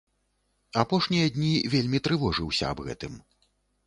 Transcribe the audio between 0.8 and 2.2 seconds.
Апошнія дні вельмі